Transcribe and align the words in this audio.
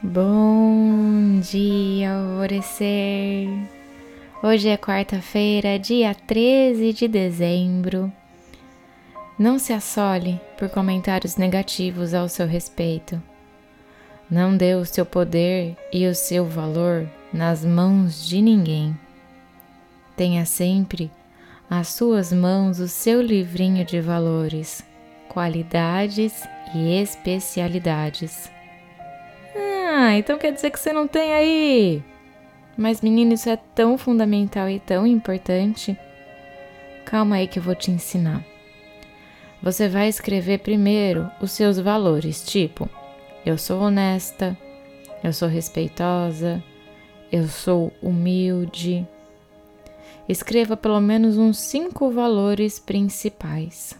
Bom 0.00 1.40
dia, 1.40 2.12
alvorecer! 2.12 3.48
Hoje 4.40 4.68
é 4.68 4.76
quarta-feira, 4.76 5.76
dia 5.76 6.14
13 6.14 6.92
de 6.92 7.08
dezembro. 7.08 8.12
Não 9.36 9.58
se 9.58 9.72
assole 9.72 10.40
por 10.56 10.68
comentários 10.68 11.34
negativos 11.34 12.14
ao 12.14 12.28
seu 12.28 12.46
respeito. 12.46 13.20
Não 14.30 14.56
dê 14.56 14.76
o 14.76 14.84
seu 14.84 15.04
poder 15.04 15.76
e 15.92 16.06
o 16.06 16.14
seu 16.14 16.46
valor 16.46 17.10
nas 17.32 17.64
mãos 17.64 18.24
de 18.24 18.40
ninguém. 18.40 18.96
Tenha 20.16 20.46
sempre 20.46 21.10
às 21.68 21.88
suas 21.88 22.32
mãos 22.32 22.78
o 22.78 22.86
seu 22.86 23.20
livrinho 23.20 23.84
de 23.84 24.00
valores, 24.00 24.80
qualidades 25.28 26.40
e 26.72 27.00
especialidades. 27.02 28.48
Ah, 30.00 30.16
então 30.16 30.38
quer 30.38 30.52
dizer 30.52 30.70
que 30.70 30.78
você 30.78 30.92
não 30.92 31.08
tem 31.08 31.32
aí? 31.32 32.04
Mas 32.76 33.00
menino, 33.00 33.34
isso 33.34 33.50
é 33.50 33.56
tão 33.56 33.98
fundamental 33.98 34.70
e 34.70 34.78
tão 34.78 35.04
importante. 35.04 35.98
Calma 37.04 37.34
aí 37.34 37.48
que 37.48 37.58
eu 37.58 37.62
vou 37.64 37.74
te 37.74 37.90
ensinar. 37.90 38.44
Você 39.60 39.88
vai 39.88 40.06
escrever 40.08 40.60
primeiro 40.60 41.28
os 41.40 41.50
seus 41.50 41.80
valores, 41.80 42.44
tipo: 42.44 42.88
eu 43.44 43.58
sou 43.58 43.80
honesta, 43.80 44.56
eu 45.24 45.32
sou 45.32 45.48
respeitosa, 45.48 46.62
eu 47.32 47.48
sou 47.48 47.92
humilde. 48.00 49.04
Escreva 50.28 50.76
pelo 50.76 51.00
menos 51.00 51.36
uns 51.36 51.58
cinco 51.58 52.08
valores 52.12 52.78
principais. 52.78 53.98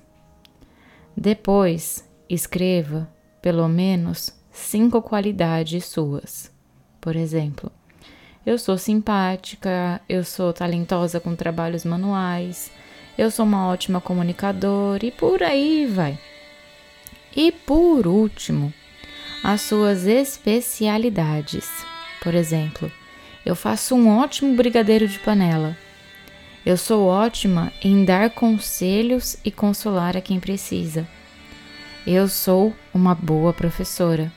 Depois, 1.16 2.08
escreva 2.30 3.12
pelo 3.42 3.68
menos 3.68 4.37
cinco 4.58 5.00
qualidades 5.00 5.86
suas. 5.86 6.50
Por 7.00 7.16
exemplo, 7.16 7.70
eu 8.44 8.58
sou 8.58 8.76
simpática, 8.76 10.00
eu 10.08 10.24
sou 10.24 10.52
talentosa 10.52 11.20
com 11.20 11.34
trabalhos 11.34 11.84
manuais, 11.84 12.70
eu 13.16 13.30
sou 13.30 13.44
uma 13.44 13.68
ótima 13.68 14.00
comunicadora 14.00 15.06
e 15.06 15.10
por 15.10 15.42
aí 15.42 15.86
vai. 15.86 16.18
E 17.34 17.52
por 17.52 18.06
último, 18.06 18.72
as 19.42 19.62
suas 19.62 20.06
especialidades. 20.06 21.70
Por 22.22 22.34
exemplo, 22.34 22.90
eu 23.46 23.54
faço 23.54 23.94
um 23.94 24.18
ótimo 24.18 24.54
brigadeiro 24.54 25.06
de 25.06 25.18
panela. 25.18 25.76
Eu 26.66 26.76
sou 26.76 27.06
ótima 27.06 27.72
em 27.82 28.04
dar 28.04 28.30
conselhos 28.30 29.38
e 29.44 29.50
consolar 29.50 30.16
a 30.16 30.20
quem 30.20 30.40
precisa. 30.40 31.06
Eu 32.06 32.28
sou 32.28 32.74
uma 32.92 33.14
boa 33.14 33.52
professora 33.52 34.32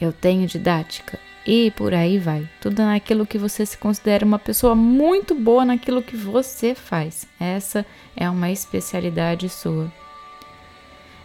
eu 0.00 0.12
tenho 0.12 0.46
didática 0.46 1.18
e 1.46 1.70
por 1.70 1.94
aí 1.94 2.18
vai. 2.18 2.48
Tudo 2.60 2.82
naquilo 2.82 3.26
que 3.26 3.38
você 3.38 3.64
se 3.64 3.78
considera 3.78 4.24
uma 4.24 4.38
pessoa 4.38 4.74
muito 4.74 5.34
boa 5.34 5.64
naquilo 5.64 6.02
que 6.02 6.16
você 6.16 6.74
faz. 6.74 7.26
Essa 7.40 7.86
é 8.14 8.28
uma 8.28 8.50
especialidade 8.50 9.48
sua. 9.48 9.90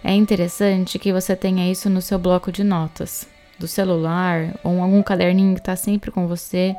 É 0.03 0.13
interessante 0.13 0.97
que 0.97 1.13
você 1.13 1.35
tenha 1.35 1.69
isso 1.71 1.89
no 1.89 2.01
seu 2.01 2.17
bloco 2.17 2.51
de 2.51 2.63
notas, 2.63 3.27
do 3.59 3.67
celular 3.67 4.57
ou 4.63 4.81
algum 4.81 5.03
caderninho 5.03 5.55
que 5.55 5.61
está 5.61 5.75
sempre 5.75 6.11
com 6.11 6.27
você, 6.27 6.75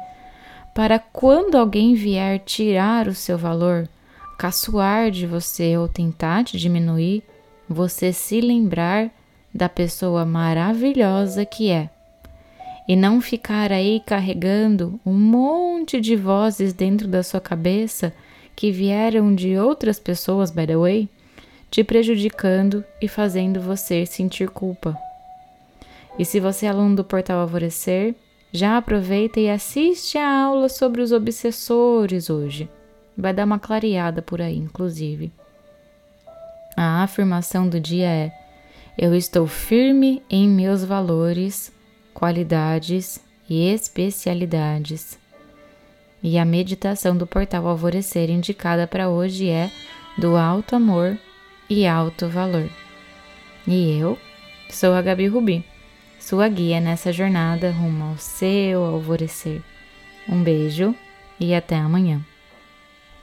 para 0.75 0.99
quando 0.99 1.57
alguém 1.57 1.95
vier 1.95 2.39
tirar 2.41 3.09
o 3.09 3.15
seu 3.15 3.39
valor, 3.39 3.89
caçoar 4.39 5.11
de 5.11 5.27
você 5.27 5.77
ou 5.77 5.87
tentar 5.87 6.45
te 6.45 6.59
diminuir, 6.59 7.23
você 7.69 8.13
se 8.13 8.41
lembrar 8.41 9.11
da 9.55 9.69
pessoa 9.69 10.25
maravilhosa 10.25 11.45
que 11.45 11.71
é. 11.71 11.89
E 12.89 12.97
não 12.97 13.21
ficar 13.21 13.73
aí 13.73 14.03
carregando 14.05 15.01
um 15.07 15.15
monte 15.15 16.01
de 16.01 16.17
vozes 16.17 16.73
dentro 16.73 17.07
da 17.07 17.23
sua 17.23 17.41
cabeça 17.41 18.13
que 18.57 18.71
vieram 18.71 19.35
de 19.35 19.57
outras 19.57 19.99
pessoas, 19.99 20.51
by 20.51 20.67
the 20.67 20.77
way, 20.77 21.09
te 21.71 21.83
prejudicando 21.83 22.85
e 23.01 23.09
fazendo 23.09 23.61
você 23.61 24.05
sentir 24.05 24.49
culpa. 24.49 24.97
E 26.19 26.25
se 26.25 26.39
você 26.39 26.67
é 26.67 26.69
aluno 26.69 26.97
do 26.97 27.05
Portal 27.05 27.41
Alvorecer, 27.41 28.15
já 28.53 28.77
aproveita 28.77 29.41
e 29.41 29.51
assiste 29.51 30.17
a 30.17 30.45
aula 30.45 30.69
sobre 30.69 31.03
os 31.03 31.11
obsessores 31.11 32.31
hoje. 32.31 32.69
Vai 33.17 33.33
dar 33.33 33.45
uma 33.45 33.59
clareada 33.59 34.23
por 34.23 34.41
aí, 34.41 34.57
inclusive. 34.57 35.33
A 36.77 37.03
afirmação 37.03 37.69
do 37.69 37.81
dia 37.81 38.07
é: 38.07 38.44
eu 38.97 39.15
estou 39.15 39.47
firme 39.47 40.23
em 40.31 40.49
meus 40.49 40.85
valores, 40.85 41.73
qualidades 42.13 43.21
e 43.49 43.69
especialidades. 43.69 45.19
E 46.23 46.39
a 46.39 46.45
meditação 46.45 47.17
do 47.17 47.27
portal 47.27 47.67
Alvorecer 47.67 48.31
indicada 48.31 48.87
para 48.87 49.09
hoje 49.09 49.49
é 49.49 49.71
do 50.17 50.37
alto 50.37 50.77
amor 50.77 51.19
e 51.69 51.87
alto 51.87 52.29
valor. 52.29 52.69
E 53.67 53.99
eu 53.99 54.19
sou 54.71 54.95
a 54.95 55.03
Gabi 55.03 55.27
Rubi, 55.27 55.65
sua 56.19 56.49
guia 56.49 56.81
nessa 56.81 57.13
jornada 57.13 57.71
rumo 57.71 58.05
ao 58.05 58.19
seu 58.19 58.85
alvorecer. 58.85 59.61
Um 60.29 60.43
beijo 60.43 60.95
e 61.39 61.55
até 61.55 61.77
amanhã. 61.77 62.25